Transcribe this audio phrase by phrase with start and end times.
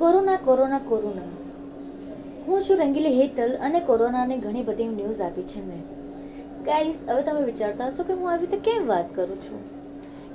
[0.00, 1.28] Corona corona corona.
[2.46, 5.82] હું છું રંગીલી હેતલ અને કોરોનાને ઘણી બધી ન્યૂઝ આપી છે મેં.
[6.64, 9.80] ગાઈઝ હવે તમે વિચારતા હશો કે હું આવી રીતે કેમ વાત કરું છું?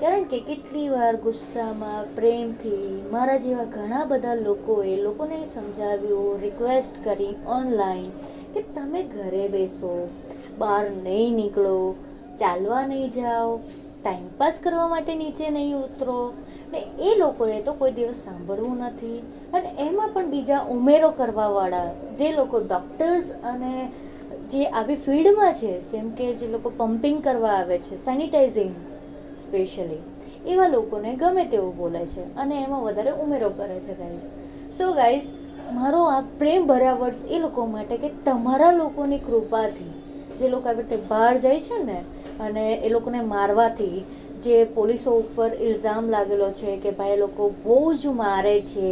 [0.00, 7.34] કારણ કે કેટલી વાર ગુસ્સામાં, પ્રેમથી, મારા જેવા ઘણા બધા લોકોએ લોકોને સમજાવ્યું રિક્વેસ્ટ કરી
[7.46, 8.10] ઓનલાઈન
[8.54, 10.10] કે તમે ઘરે બેસો,
[10.58, 11.94] બહાર નહીં નીકળો,
[12.38, 13.60] ચાલવા નહીં જાઓ.
[14.04, 16.32] ટાઈમપાસ કરવા માટે નીચે નહીં ઉતરો.
[16.72, 19.18] ને એ લોકોને તો કોઈ દિવસ સાંભળવું નથી.
[19.52, 23.92] અને એમાં પણ બીજા ઉમેરો કરવાવાળા, જે લોકો ડૉક્ટર્સ અને
[24.50, 28.74] જે આવી ફિલ્ડમાં છે, જેમ કે જે લોકો પમ્પિંગ કરવા આવે છે સેનિટાઇઝિંગ
[29.46, 30.02] સ્પેશિયલી
[30.46, 34.28] એવા લોકોને ગમે તેવું બોલે છે અને એમાં વધારે ઉમેરો કરે છે ગાઈઝ
[34.78, 35.22] સો ગાઈઝ
[35.72, 39.92] મારો આ પ્રેમ ભર્યા વર્ડ્સ એ લોકો માટે કે તમારા લોકોની કૃપાથી
[40.38, 42.04] જે લોકો આવી રીતે બહાર જાય છે ને
[42.38, 44.04] અને એ લોકોને મારવાથી
[44.42, 48.88] જે પોલીસો ઉપર ઇલ્ઝામ લાગેલો છે કે ભાઈ એ લોકો બહુ જ મારે છે,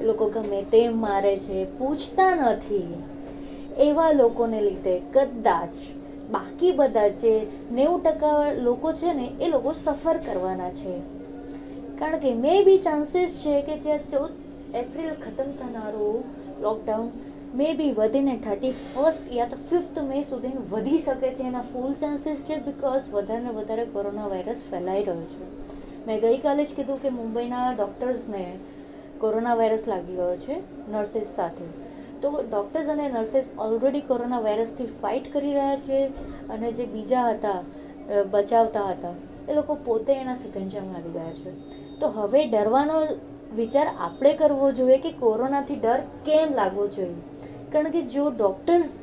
[0.00, 2.92] એ લોકો ગમે તેમ મારે છે, પૂછતા નથી.
[3.78, 5.74] એવા લોકોને લીધે કદાચ
[6.28, 7.32] બાકી બધા જે
[7.70, 10.94] નેવું ટકા લોકો છે ને એ લોકો સફર કરવાના છે.
[11.98, 14.32] કારણ કે મે બી ચાન્સીસ છે કે જે ચૌદ
[14.74, 16.18] એપ્રિલ ખતમ થનારું
[16.60, 17.08] લોકડાઉન
[17.52, 21.42] મે બી વધીને થર્ટી ફર્સ્ટ યા તો ફિફ્થ મે સુધી વધી શકે છે.
[21.44, 25.48] એના ફૂલ ચાન્સીસ છે બિકોઝ વધારે વધારે કોરોના વાયરસ ફેલાઈ રહ્યો છે.
[26.06, 28.42] મેં ગઈકાલે જ કીધું કે મુંબઈના ડૉક્ટર્સને
[29.18, 31.66] કોરોના વાયરસ લાગી ગયો છે નર્સિસ સાથે.
[32.22, 35.98] તો ડૉક્ટર્સ અને નર્સિસ ઓલરેડી કોરોના વાયરસથી ફાઇટ કરી રહ્યા છે
[36.48, 37.58] અને જે બીજા હતા
[38.28, 39.14] બચાવતા હતા,
[39.48, 41.50] એ લોકો પોતે એના સિકંજામાં આવી ગયા છે.
[42.00, 43.00] તો હવે ડરવાનો
[43.54, 47.20] વિચાર આપણે કરવો જોઈએ કે કોરોનાથી ડર કેમ લાગવો જોઈએ?
[47.72, 48.98] કારણ કે જો ડૉક્ટર્સ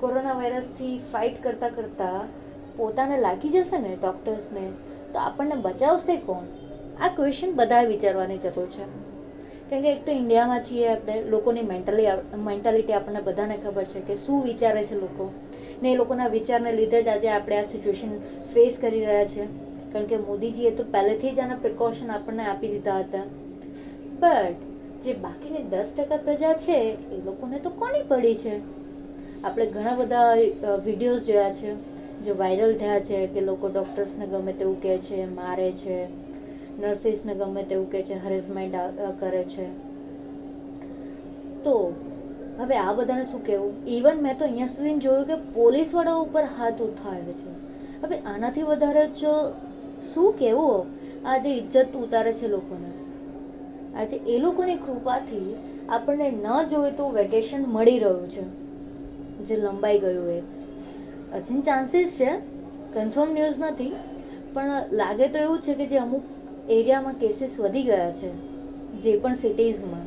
[0.00, 2.28] કોરોના વાયરસથી ફાઇટ કરતાં કરતાં
[2.76, 4.60] પોતાને લાગી જશે ને ડૉક્ટર્સને
[5.12, 6.44] તો આપણને બચાવશે કોણ?
[7.00, 8.84] આ ક્વેશ્ચન બધાએ વિચારવાની જરૂર છે.
[9.70, 14.14] કારણ કે એક તો ઇન્ડિયામાં છીએ આપણે, લોકોની મેન્ટલી મેન્ટાલિટી આપણને બધાને ખબર છે કે
[14.14, 15.32] શું વિચારે છે લોકો.
[15.82, 18.18] ને એ લોકોના વિચારને લીધે જ આજે આપણે આ સિચ્યુએશન
[18.54, 19.44] ફેસ કરી રહ્યા છે.
[19.92, 23.22] કારણ કે મોદીજીએ તો પહેલેથી જ આના પ્રિકોશન આપણને આપી દીધા હતા.
[24.20, 24.69] બટ
[25.04, 26.78] જે બાકીની દસ ટકા પ્રજા છે,
[27.14, 28.56] એ લોકોને તો કોની પડી છે?
[29.44, 30.34] આપણે ઘણા બધા
[30.84, 31.70] વિડીયોઝ જોયા છે,
[32.20, 35.96] જે વાયરલ થયા છે કે લોકો ડૉક્ટર્સને ગમે તેવું કહે છે, મારે છે,
[36.80, 38.76] નર્સિસને ગમે તેવું કહે છે હરેસમેન્ટ
[39.20, 39.66] કરે છે.
[41.64, 41.74] તો,
[42.58, 43.72] હવે આ બધાને શું કહેવું?
[43.88, 47.50] ઇવન મેં તો અહીંયા સુધી જોયું કે પોલીસવાળા ઉપર હાથ ઉઠાવે છે.
[48.02, 49.34] હવે આનાથી વધારે જો
[50.14, 50.86] શું કહેવું?
[51.26, 52.99] આ જે ઇજ્જત ઉતારે છે લોકોને.
[53.96, 55.56] આજે એ લોકોની કૃપાથી
[55.88, 58.44] આપણને ન જોઈતું વેકેશન મળી રહ્યું છે.
[59.44, 60.42] જે લંબાઈ ગયું એ.
[61.32, 62.30] હજી ચાન્સીસ છે
[62.94, 63.92] કન્ફર્મ ન્યૂઝ નથી,
[64.52, 66.22] પણ લાગે તો એવું છે કે જે અમુક
[66.70, 68.30] એરિયામાં કેસીસ વધી ગયા છે,
[68.92, 70.06] જે પણ સિટીઝમાં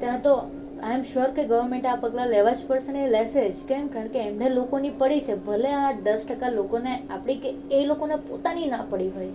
[0.00, 0.34] ત્યાં તો
[0.82, 3.54] આઈ એમ શ્યોર કે ગવર્મેન્ટ આ પગલાં લેવા જ પડશે ને એ લેશે જ.
[3.68, 3.86] કેમ?
[3.86, 5.34] કારણ કે એમને લોકોની પડી છે.
[5.34, 9.28] ભલે આ દસ ટકા લોકોને આપણી કે એ લોકોને પોતાની ના પડી હોય.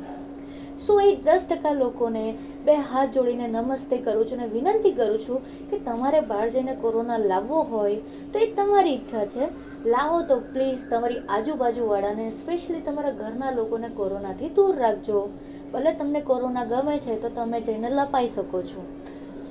[0.86, 5.70] સો એ દસ ટકા લોકોને બે હાથ જોડીને નમસ્તે કરું છું અને વિનંતી કરું છું
[5.70, 7.96] કે તમારે બહાર જઈને કોરોના લાવવો હોય
[8.34, 9.50] તો એ તમારી ઈચ્છા છે.
[9.86, 15.30] લાવો તો પ્લીઝ તમારી આજુબાજુવાળાને, સ્પેશિયલી તમારા ઘરના લોકોને કોરોનાથી દૂર રાખજો.
[15.74, 18.86] ભલે તમને કોરોના ગમે છે તો તમે જઈને લપાઈ શકો છો.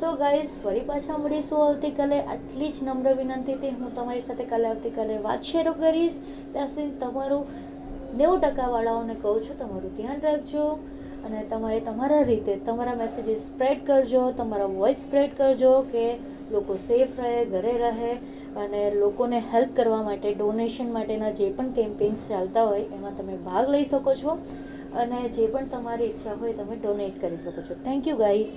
[0.00, 2.20] સો ગાઈઝ, ફરી પાછા મળીશું આવતીકાલે.
[2.20, 6.12] આટલી જ નમ્ર વિનંતીથી હું તમારી સાથે કાલે આવતીકાલે વાત શેરો કરીશ.
[6.53, 7.47] ત્યાં સુધી તમારું
[8.16, 10.78] નેવું ટકાવાળાઓને કહું છું, તમારું ધ્યાન રાખજો.
[11.26, 16.06] અને તમારે તમારા રીતે તમારા મેસેજીસ સ્પ્રેડ કરજો, તમારા વોઇસ સ્પ્રેડ કરજો કે
[16.50, 18.12] લોકો સેફ રહે, ઘરે રહે
[18.56, 23.75] અને લોકોને હેલ્પ કરવા માટે ડોનેશન માટેના જે પણ કેમ્પેન્સ ચાલતા હોય એમાં તમે ભાગ
[23.75, 24.38] લઈ શકો છો
[24.97, 27.81] અને જે પણ તમારી ઈચ્છા હોય તમે ડોનેટ કરી શકો છો.
[27.84, 28.54] Thank you guys